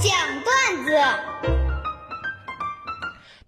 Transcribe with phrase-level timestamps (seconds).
[0.00, 0.12] 讲
[0.44, 0.92] 段子，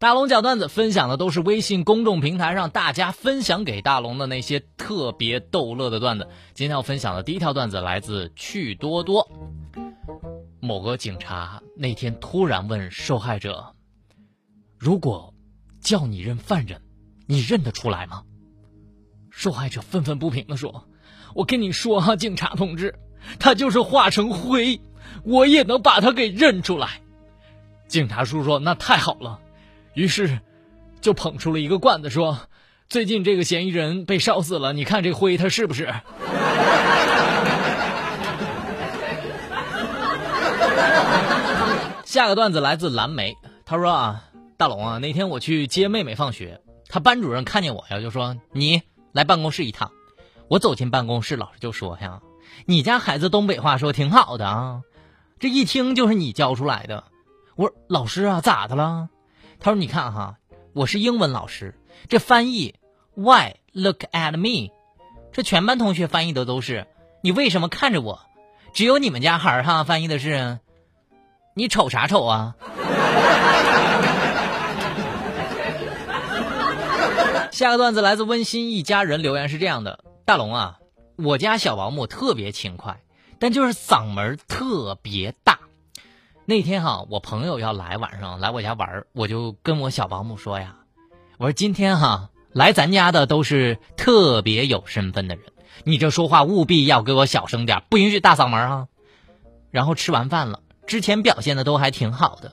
[0.01, 6.27] 大龙讲段子分享的都是微信公众平台上大家分享给大龙的那些特别逗乐的段子。
[6.55, 9.31] 今天要分享的第一条段子来自趣多多。
[10.61, 13.77] 某个警察那天突然问受害者
[14.77, 15.33] ：“如果
[15.81, 16.83] 叫你认犯人，
[17.29, 18.25] 你认得出来吗？”
[19.31, 20.89] 受害者愤愤不平地说
[21.33, 22.99] ：“我跟你说啊、警察同志，
[23.39, 24.81] 他就是化成灰，
[25.25, 27.01] 我也能把他给认出来。”
[27.89, 29.39] 警察叔叔：“那太好了。”
[29.95, 30.39] 于是
[31.01, 32.39] 就捧出了一个罐子，说
[32.89, 35.93] ：“最近这个嫌疑人被烧死了，你看这灰他是不是？”
[42.05, 44.25] 下个段子来自蓝莓，他说啊，
[44.57, 48.83] 大龙啊，那天我去接妹妹放学，他班主任看见我呀，就说你
[49.13, 49.93] 来办公室一趟。
[50.49, 52.21] 我走进办公室，老师就说呀，
[52.67, 54.81] 你家孩子东北话说挺好的啊，
[55.41, 57.05] 这一听就是你教出来的。
[57.57, 59.09] 我说老师啊，咋的了？
[59.59, 60.37] 他说你看哈，
[60.75, 61.75] 我是英文老师，
[62.11, 62.75] 这翻译
[63.15, 64.71] Why look at me？
[65.33, 66.87] 这全班同学翻译的都是
[67.23, 68.21] 你为什么看着我？
[68.75, 70.61] 只有你们家孩儿哈翻译的是
[71.55, 72.55] 你瞅啥瞅啊？
[77.51, 80.79] 下个段子来自温馨一家人留言是这样的：大龙啊，
[81.17, 83.01] 我家小保姆特别勤快，
[83.41, 85.59] 但就是嗓门特别大。
[86.45, 90.77] 那天哈，我朋友要来晚上来我家玩，我就跟我小保姆说呀，
[91.39, 95.45] 我说今天哈来咱家的都是特别有身份的人，
[95.85, 98.89] 你这说话务必要给我小声点，不允许大嗓门啊。
[99.71, 102.53] 然后吃完饭了，之前表现的都还挺好的，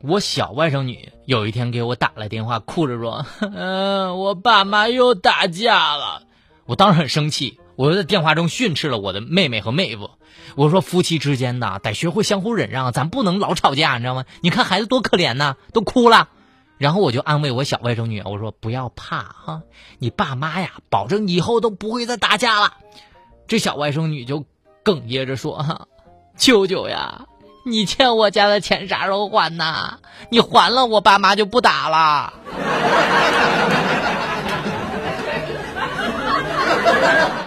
[0.00, 6.22] 我小外甥女有一天给我打来电话，哭着说：“嗯，我爸妈又打架了。”
[6.64, 10.10] 我当时很生气，我就在电话中训斥了我的妹妹和妹夫。
[10.56, 14.24] 我说：“夫妻之间呐，得学会相互忍让，咱不能老吵架，你知道吗？
[14.40, 16.28] 你看孩子多可怜呐，都哭了。”
[16.76, 19.62] 然后我就安慰我小外甥女，我说：“不要怕哈，
[20.00, 22.74] 你爸妈呀，保证以后都不会再打架了。”
[23.46, 24.44] 这小外甥女就
[24.84, 25.86] 哽咽着说：“哈，
[26.36, 27.26] 舅舅呀。”
[27.64, 29.98] 你欠我家的钱啥时候还呐？
[30.30, 32.32] 你还了，我爸妈就不打了。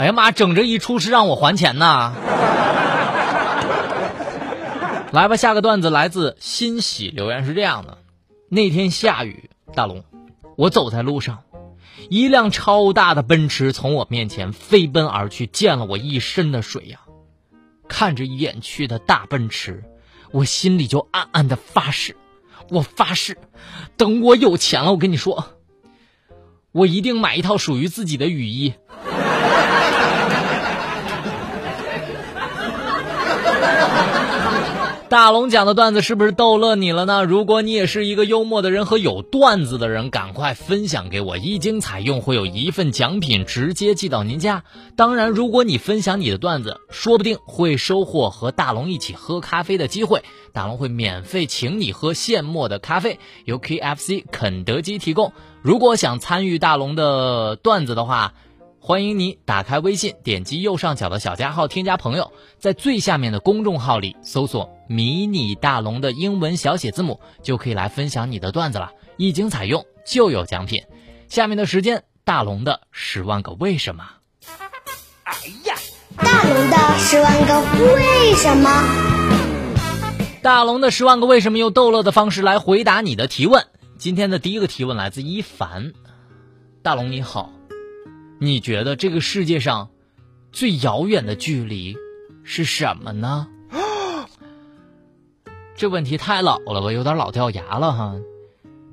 [0.02, 2.14] 哎呀妈，整这一出是让我还钱呐！
[5.14, 8.00] 来吧，下个段子来自欣喜，留言是这样的：
[8.50, 10.04] 那天下雨，大龙，
[10.58, 11.44] 我走在路上，
[12.10, 17.02] 一辆超大的奔驰从我面前飞奔而去，溅了我一身的水呀！
[17.88, 19.84] 看着远去的大奔驰。
[20.32, 22.18] 我心里就暗暗的发誓，
[22.72, 23.38] 我发誓，
[23.98, 25.46] 等我有钱了，我跟你说，
[26.72, 28.74] 我一定买一套属于自己的雨衣。
[35.12, 37.26] 大龙讲的段子是不是逗乐你了呢？
[37.26, 44.64] 如果你也是一个幽默的人和有段子的人，赶快分享给我，一经采用会有一份奖品直接寄到您家。
[44.96, 50.24] 当然，如果你分享你的段子，说不定会收获和大龙一起喝咖啡的机会。
[50.54, 55.34] 大龙会免费请你喝现磨的咖啡，由 KFC 肯德基提供。
[55.62, 58.32] 如果想参与大龙的段子的话，
[58.84, 68.92] 欢迎你打开微信，点击右上角的小加号，添加朋友，在最下面的公众号里搜索“迷你大龙”的英文小写字母，就可以来分享你的段子了。
[69.18, 70.82] 一经采用就有奖品。
[71.30, 74.04] 下面的时间，大龙的十万个为什么。
[75.26, 75.36] 哎
[75.66, 75.76] 呀，
[76.18, 80.30] 大龙的十万个为什么？
[80.42, 83.68] 大龙的十万个为什么用逗乐的方式来回答你的提问。
[84.00, 85.94] 今天的第一个提问来自一凡，
[86.82, 87.54] 大龙你好。
[88.44, 89.92] 你觉得这个世界上
[90.52, 91.96] 最遥远的距离
[92.44, 93.48] 是什么呢？
[95.78, 98.16] 这问题太老了吧，有点老掉牙了哈。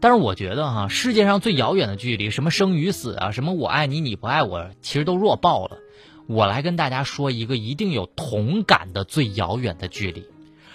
[0.00, 5.78] 但是我觉得哈，世界上最遥远的距离，什么生与死啊，什么我爱你你不爱我，其实都弱爆了。
[6.26, 10.26] 我来跟大家说一个一定有同感的最遥远的距离。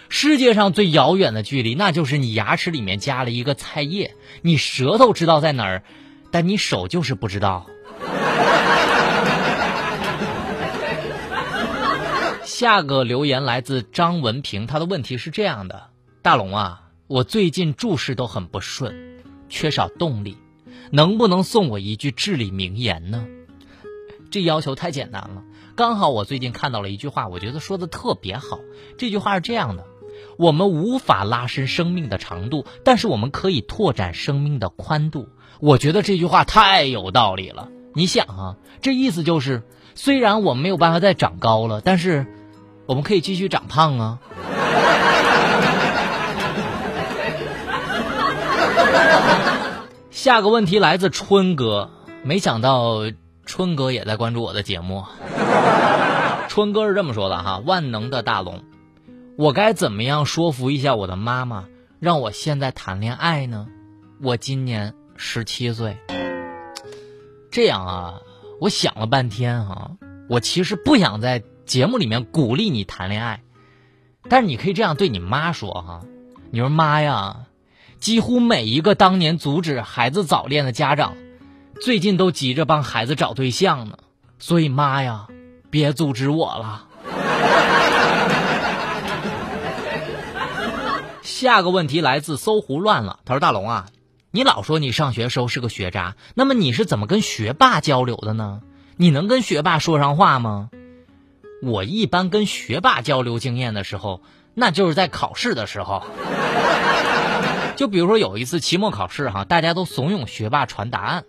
[0.09, 5.83] 世界上最遥远的距离，那就是你牙齿里面加了一个菜叶，你舌头知道在哪儿，
[6.31, 7.67] 但你手就是不知道。
[12.53, 15.87] 下个留言来自张文平，他的问题是这样的：
[16.21, 20.37] 大龙啊，我最近注事都很不顺，缺少动力，
[20.91, 23.25] 能不能送我一句至理名言呢？
[24.29, 25.41] 这要求太简单了。
[25.75, 28.59] 刚好我最近看到了一句话，我觉得说的特别好。
[28.99, 29.87] 这句话是这样的：
[30.37, 35.27] 我们无法拉伸生命的长度，但是我们可以拓展生命的宽度。
[35.59, 37.69] 我觉得这句话太有道理了。
[37.95, 39.63] 你想啊，这意思就是，
[39.95, 42.27] 虽然我们没有办法再长高了，但是。
[42.85, 44.19] 我们可以继续长胖啊！
[50.11, 51.89] 下个问题来自春哥，
[52.23, 53.03] 没想到
[53.45, 55.05] 春哥也在关注我的节目。
[56.49, 58.63] 春哥是这么说的哈：万能的大龙，
[59.37, 61.65] 我该怎么样说服一下我的妈妈，
[61.99, 63.67] 让我现在谈恋爱呢？
[64.21, 65.97] 我今年十七岁。
[67.49, 68.15] 这样啊，
[68.59, 69.91] 我想了半天哈，
[70.29, 71.41] 我其实不想在。
[71.65, 73.41] 节目里面鼓励你谈恋爱，
[74.29, 76.01] 但是你可以这样对你妈说哈，
[76.51, 77.45] 你说妈呀，
[77.99, 81.15] 几乎每一个当年阻止孩子早恋的家长，
[81.81, 83.97] 最近都急着帮孩子找对象呢，
[84.39, 85.27] 所以妈呀，
[85.69, 86.87] 别阻止我了。
[91.21, 93.87] 下个问题来自搜狐乱了，他说大龙啊，
[94.31, 98.61] 你老说你上学时候是个学渣，那么你是怎么跟学霸交流的呢？
[98.97, 100.69] 你能跟学霸说上话吗？
[101.63, 104.21] 我一般跟学霸交流经验的时候，
[104.53, 106.03] 那就是在考试的时候。
[107.77, 111.23] 就比如说有一次期末考试哈，大家都怂恿学霸传答案。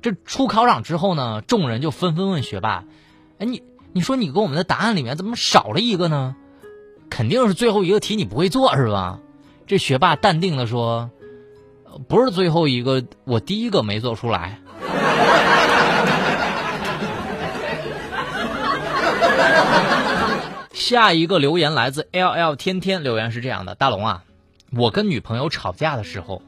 [0.00, 2.84] 这出考场之后呢，众人就纷纷问学霸
[3.40, 3.62] ：“哎，你
[3.92, 6.36] 你说你给我们的答案里面怎么少了一个呢？
[7.10, 9.18] 肯定是最后一个题你不会做是吧？”
[9.66, 11.10] 这学霸淡定的说
[12.08, 14.60] ：“不是最后一个，我第一个没做出来。”
[20.78, 24.24] 下一个留言来自 L L 天天，留言是这样的：大龙啊，
[24.70, 26.40] 我跟女朋友吵架的时候，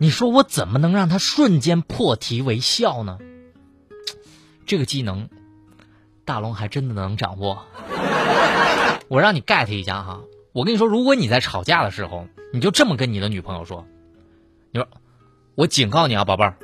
[0.00, 3.18] 你说我怎么能让她瞬间破涕为笑呢？
[4.66, 5.28] 这个技能，
[6.24, 7.62] 大龙还真的能掌握。
[9.06, 10.20] 我让你 get 一下哈，
[10.52, 13.86] 我跟你说，如果你在吵架的时候，你就这么跟你的女朋友说：
[14.72, 14.88] 你说，
[15.54, 16.56] 我警告你啊，宝贝儿，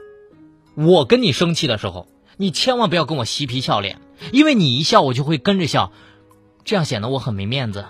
[0.75, 4.01] 我跟你生气的时候，你千万不要跟我嬉皮笑脸，
[4.33, 5.93] 因为你一笑，我就会跟着笑。
[6.67, 7.85] 这样显得我很没面子。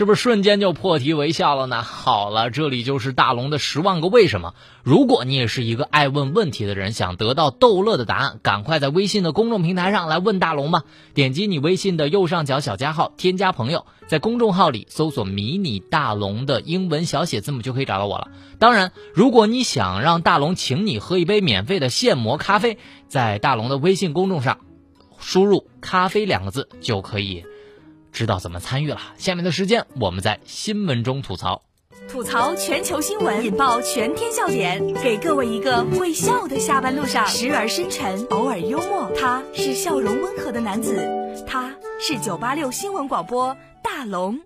[0.00, 1.82] 是不是瞬间就破涕为笑了呢？
[1.82, 4.54] 好了，这里就是大龙的十万个为什么。
[4.82, 10.84] 如果你也是一个爱问问题的人，想得到逗乐的答案，赶快在微信的公众平台上来问大龙吧。
[11.12, 18.28] 点击你微信的右上角小加号，添加朋友，在公众号里搜索“迷你大龙”的英文小写字母就可以找到我了。
[18.58, 24.60] 当然，如果你想让大龙请你喝一杯免费的现磨咖啡，在大龙的微信公众上
[25.18, 27.44] 输入“咖啡”两个字就可以。
[28.12, 29.00] 知道怎么参与了。
[29.16, 31.62] 下面的时间，我们在新闻中吐槽，
[32.08, 39.10] 吐槽全球新闻，引爆全天笑点，给各位一个会笑的下班路上，时而深沉，偶尔幽默。
[39.18, 40.96] 他是笑容温和的男子，
[41.46, 44.40] 他是九八六新闻广播大龙。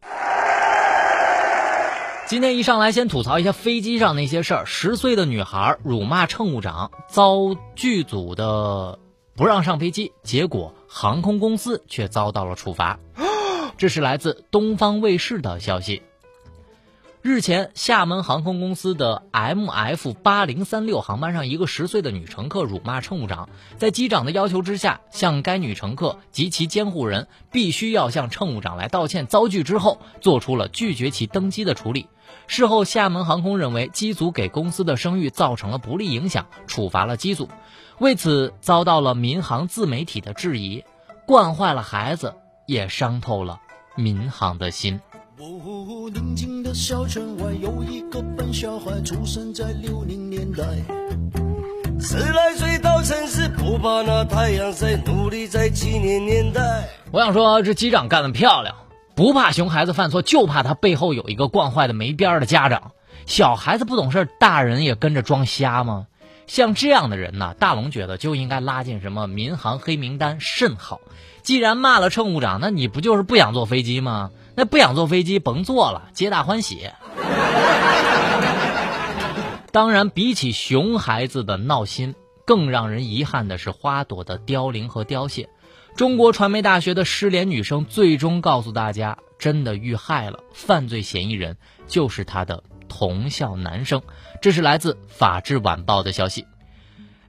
[2.27, 4.67] 今天一上来先吐槽一下飞机上那些事儿。
[4.67, 8.99] 十岁的女孩辱骂乘务长，遭剧组的
[9.37, 12.99] 不让上飞机，结果航空公司却遭到了处罚。
[13.77, 16.03] 这是来自东方卫视的消息。
[17.23, 32.09] 日前，厦门航空公司的 MF 八零三六航班上，一个十岁的女乘客辱骂乘务长，在机长的要求之下，向该女乘客及其监护人必须要向乘务长来道歉遭拒之后，做出了拒绝其登机的处理。
[32.47, 37.49] 事后，厦门航空认为机组给公司的声誉造成了不利影响，处罚了机组。
[38.01, 40.85] 为此，遭到了民航自媒体的质疑，
[41.27, 42.35] 惯坏了孩子，
[42.67, 43.63] 也伤透了。
[43.97, 45.01] 民航的心。
[45.37, 50.65] 宁静的小城外有一个笨小孩，出生在六零年代。
[52.01, 56.89] 十来岁到城市，不怕那太阳晒，努力在七年年代。
[57.11, 58.77] 我想说，这机长干得漂亮，
[59.15, 62.93] 不怕熊孩子犯错，就怕他背后有一个惯坏的没边儿的家长。
[63.27, 66.07] 小孩子不懂事，大人也跟着装瞎吗？
[66.47, 71.01] 像这样的人呢，大龙觉得就应该拉进什么民航黑名单，甚好。
[71.45, 74.31] 既然骂了乘务长，那你不就是不想坐飞机吗？
[74.57, 76.89] 那不想坐飞机，甭坐了，皆大欢喜。
[79.71, 82.15] 当然，比起熊孩子的闹心，
[82.47, 85.51] 更让人遗憾的是花朵的凋零和凋谢。
[85.97, 94.01] 中国传媒大学的失联女生最终告诉大家，真的遇害了，犯罪嫌疑人就是她的同校男生。
[94.41, 96.47] 这是来自《法制晚报》的消息。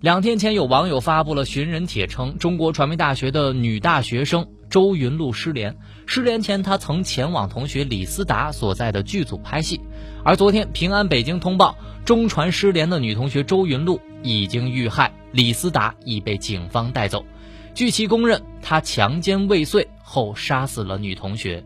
[0.06, 5.76] 两天前，有网友发布了寻人帖，称中国传媒大学的女大学生周云露失联。
[6.06, 9.82] 失联前，她曾前往同学李思达所在的剧组拍戏。
[10.24, 17.26] 而昨天，平安北京通报，中传失联的女同学周云露已经遇害，李思达已被警方带走。
[17.74, 21.64] 据其供认，他强奸未遂后杀死了女同学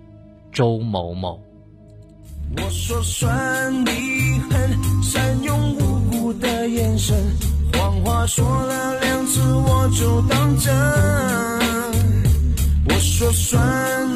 [0.53, 1.41] 周某某。
[2.55, 3.89] 我说算你
[4.49, 7.17] 狠，善用无辜的眼神，
[8.29, 10.71] 说了两次我就当真。
[12.85, 13.59] 我说算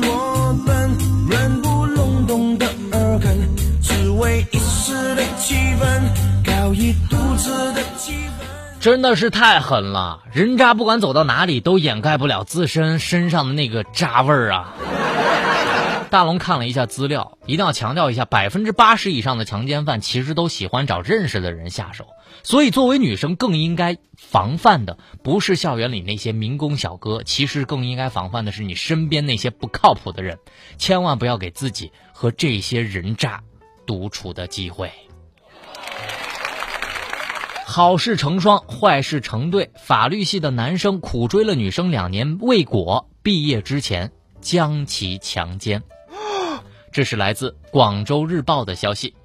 [0.04, 3.36] 我笨，软不隆咚的耳根，
[3.82, 6.00] 只为一时的气氛，
[6.46, 8.80] 搞一肚子的气氛。
[8.80, 14.76] 真的是太狠了，人渣不管走到哪里都掩盖不了自身身上的那个渣味儿啊！
[16.14, 22.06] 大龙看了一下资料，一定要强调一下，百分之八十以上的强奸犯其实都喜欢找认识的人下手，
[22.44, 30.38] 所以作为女生更应该防范的不是校园里那些民工小哥，其实更应该防范的是你身边那些不靠谱的人，
[30.78, 33.42] 千万不要给自己和这些人渣
[33.88, 34.92] 独处的机会。
[37.66, 39.72] 好事成双，坏事成对。
[39.78, 45.82] 法律系的男生苦追了女生两年未果，毕业之前将其强奸。
[46.94, 49.16] 这是来自广州日报的消息。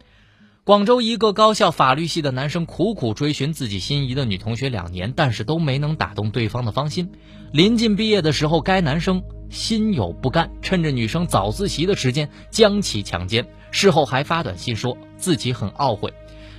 [0.64, 7.10] 广州一个高校法律系的男生苦苦追寻自己心仪的女同学两年，但是都没能打动对方的芳心。
[7.52, 13.46] 临近毕业的时候，该男生心有不甘，趁着女生早自习的时间将其强奸。
[13.70, 16.12] 事后还发短信说自己很懊悔。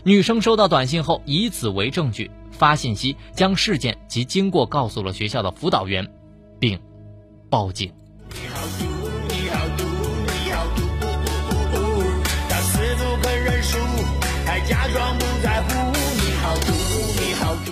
[0.04, 6.08] 女生收到短信后，以此为证据发信息，将事件及经过告诉了学校的辅导员，
[6.60, 6.80] 并
[7.50, 7.92] 报警。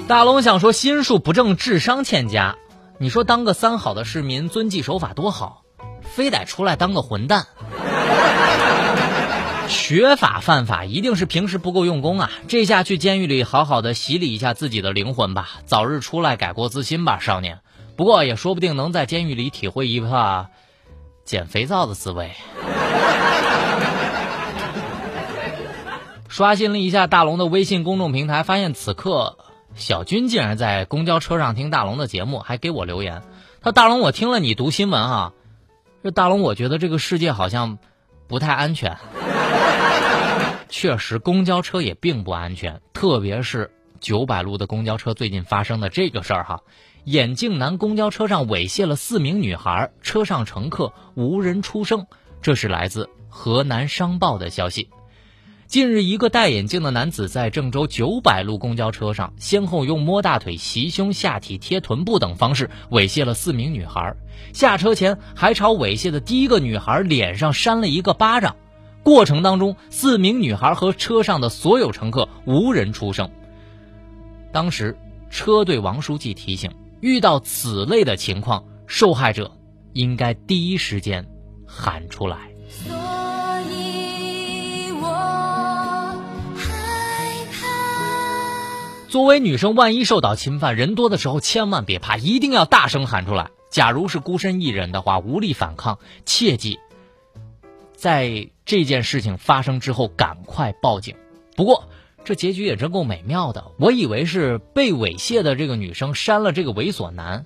[0.07, 2.55] 大龙想说，心术不正，智商欠佳。
[2.97, 5.63] 你说当个三好的市民，遵纪守法多好，
[6.01, 7.45] 非得出来当个混蛋。
[9.67, 12.31] 学法犯法，一定是平时不够用功啊！
[12.47, 17.59] 这下去监狱里好好的洗礼一下自己的灵魂吧，早日出来改过自新吧，少年。
[17.97, 20.49] 不过也说不定能在监狱里体会一下
[21.25, 22.31] 捡肥皂的滋味。
[26.37, 29.39] 刷新了一下大龙的微信公众平台，发现此刻
[29.73, 33.23] 小军竟然在公交车上听大龙的节目，还给我留言。
[33.59, 35.33] 他说大龙，我听了你读新闻啊，
[36.03, 37.79] 这大龙，我觉得这个世界好像
[38.27, 38.97] 不太安全。
[40.69, 46.61] 确实，公交车也并不安全，特别是九百路的公交车最近发生的这个事儿哈。
[47.03, 52.05] 眼镜男公交车上猥亵了四名女孩，车上乘客无人出声。
[52.43, 54.91] 这是来自河南商报的消息。
[55.67, 64.15] 近日，一个戴眼镜的男子在郑州九百路公交车上，先后用摸大腿、袭胸、下体、贴臀部等方式猥亵了四名女孩。
[64.53, 68.55] 下车前，还朝猥亵的第一个女孩脸上扇了一个巴掌。
[69.03, 73.29] 过程当中，四名女孩和车上的所有乘客无人出声。
[74.53, 74.97] 当时，
[75.29, 76.71] 车队王书记提醒，
[77.01, 79.51] 遇到此类的情况，受害者
[79.91, 81.27] 应该第一时间
[81.65, 82.37] 喊出来。
[89.09, 93.51] 作为女生，万一受到侵犯，人多的时候千万别怕，一定要大声喊出来。
[93.69, 96.77] 假如是孤身一人的话，无力反抗，切记。
[97.95, 101.15] 在这件事情发生之后，赶快报警。
[101.55, 101.87] 不过，
[102.25, 103.71] 这结局也真够美妙的。
[103.77, 107.45] 我以为是被猥亵的这个女生删了这个猥琐男，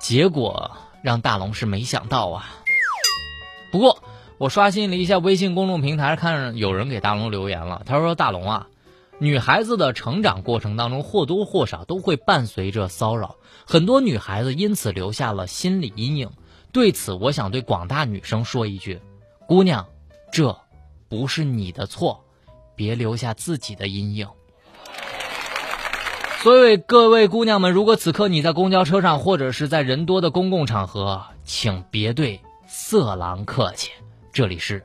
[0.00, 2.48] 结果让大龙是没想到啊。
[3.70, 4.02] 不过，
[4.38, 7.82] 我刷新了一下微信公众平台，看有人给大龙留言了。
[7.84, 8.66] 他说：“大龙啊，
[9.22, 16.28] 女孩子的成长过程当中或多或少都会伴随着骚扰，很多女孩子因此留下了心理阴影。
[16.72, 19.00] 对此，我想对广大女生说一句。”
[19.46, 19.86] 姑娘，
[20.32, 20.58] 这
[21.08, 22.24] 不是你的错，
[22.74, 24.26] 别留下自己的阴影。
[26.40, 33.92] 所以各位姑娘们，如果此刻你在公交车上或者是在人多的公共场合，请别对色狼客气。
[34.32, 34.84] 这里是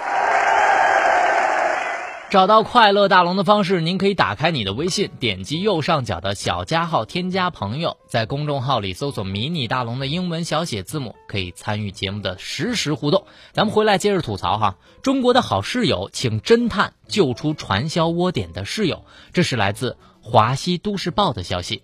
[2.31, 13.25] 找到快乐大龙的方式，您可以打开你的微信，点击右上角的小加号，添加朋友，在公众号里搜索“迷你大龙”的英文小写字母，可以参与节目的实时互动。
[13.51, 21.83] 咱们回来接着吐槽哈，中国的好室友请侦探救出传销窝点的室友，这是来自华西都市报的消息。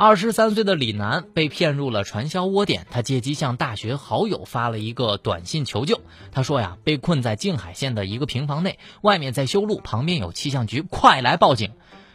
[0.00, 6.00] 二十三岁的李楠被骗入了传销窝点，他借机向大学好友发了一个短信求救。
[6.30, 11.72] 他说呀，被困在静海县的一个平房内，外面在修路，旁边有气象局，快来报警。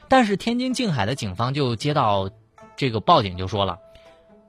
[0.07, 2.29] 但是天津静海的警方就接到
[2.77, 3.79] 这个报警，就说了，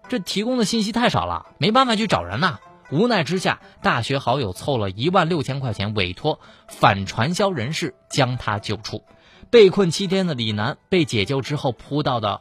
[0.09, 2.61] 这提供的信息太少了，没办法去找人呐。
[2.93, 6.39] 无奈之下，大学好友凑了一万六千块钱，委托
[6.69, 9.03] 反传销人士将他救出。
[9.51, 12.41] 被困七天的李楠被解救之后，扑到的。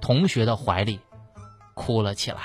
[0.00, 1.00] 同学的怀里，
[1.74, 2.38] 哭了起来。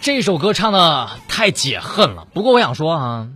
[0.00, 2.26] 这首歌唱的太解恨了。
[2.34, 3.28] 不过我想说啊，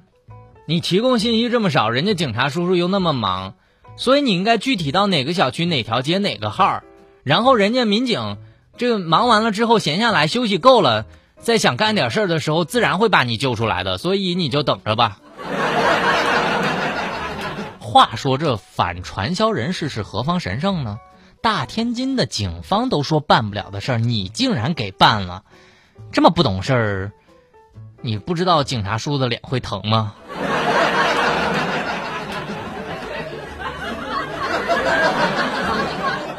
[0.67, 3.55] 你提供信息这么少，人家警察叔叔又那么忙，
[3.97, 6.83] 所以你应该具体到哪个小区、哪条街、哪个号，
[7.23, 8.37] 然后人家民警。
[8.78, 11.04] 这个忙完了之后闲下来休息够了，
[11.38, 13.99] 再想干点事儿的时候，自然会把你救出来的。
[13.99, 15.18] 所以你就等着吧。
[17.80, 20.99] 话说这反传销人士是何方神圣呢？
[21.40, 25.42] 大天津的警方都说办不了的事儿，你竟然给办了，
[26.12, 27.12] 这么不懂事儿，
[28.00, 30.14] 你不知道警察叔的脸会疼吗？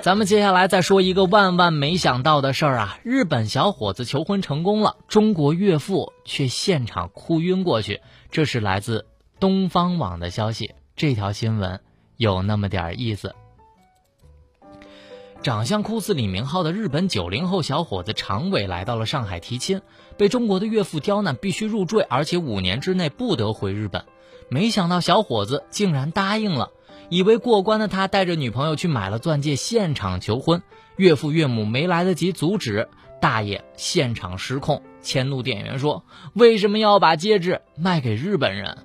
[0.02, 3.00] 咱们接下来再说一个万万没想到的事儿啊！
[3.04, 8.00] 日本小伙子求婚成功了，中国岳父却现场哭晕过去。
[8.32, 9.08] 这是来自
[9.42, 10.74] 东方网的消息。
[10.96, 11.82] 这条新闻
[12.16, 13.36] 有那么点意思。
[15.44, 19.82] 长相酷似李明浩的日本九零后小伙子常伟来到了上海提亲，
[20.18, 24.06] 被中国的岳父刁难，必须入赘，而且五年之内不得回日本。
[24.48, 26.72] 没想到小伙子竟然答应了。
[27.10, 30.62] 以为过关的他带着女朋友去买了钻戒，现场求婚。
[30.96, 32.88] 岳父岳母没来得及阻止，
[33.20, 36.04] 大爷现场失控，迁怒店员说
[36.36, 38.78] ：“为什么要把戒指卖给日本人？”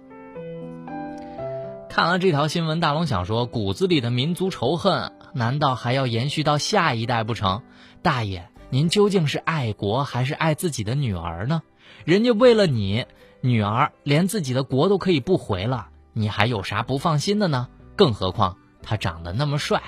[1.90, 7.62] 看了这条新闻，大龙想说：骨子里的民族仇恨，难道还要延续到下一代不成？
[8.02, 11.62] 大爷，您究竟是爱国还是爱自己的女儿呢？
[12.04, 13.06] 人家为了你
[13.40, 17.68] 女儿，连自己的国都可以不回了，你还有啥不放心的呢？
[17.96, 19.83] 更何况他长得那么帅，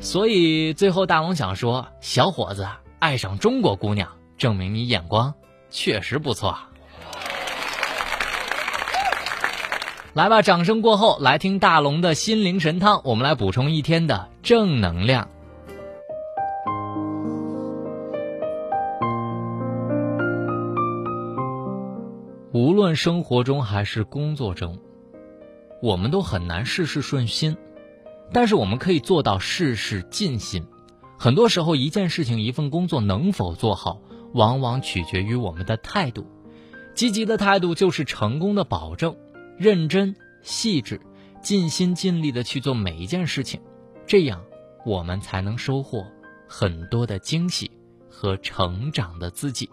[0.00, 2.66] 所以最后大龙想说：小伙子
[2.98, 5.34] 爱上中国姑娘，证明你眼光
[5.70, 6.56] 确实不错。
[10.14, 15.28] 来吧，掌声过后，来听大龙的心灵神汤，我们来补充一天的正能量。
[22.52, 24.78] 无论生活中还是工作中。
[25.82, 27.56] 我们都很难事事顺心，
[28.32, 30.66] 但是我们可以做到事事尽心。
[31.18, 34.00] 很多时候，一件事情、一份工作能否做好，
[34.32, 36.26] 往往取决于我们的态度。
[36.94, 39.16] 积极的态度就是成功的保证。
[39.58, 41.00] 认真、细致、
[41.42, 43.60] 尽心尽力的去做每一件事情，
[44.06, 44.44] 这样
[44.84, 46.06] 我们才能收获
[46.46, 47.70] 很多的惊喜
[48.10, 49.70] 和成长的自己。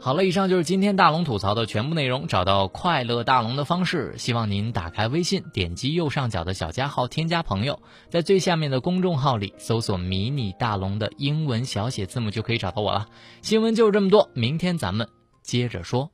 [0.00, 2.28] 好了，以上就是今天大龙吐槽的全部内容。
[2.28, 13.08] 找到快乐大龙的方式，希望您打开微信，点击右上角的小加号，添加朋友，在最下面的公众号里搜索“迷你大龙”的英文小写字母，就可以找到我了。
[13.42, 15.08] 新闻就是这么多，明天咱们
[15.42, 16.10] 接着说。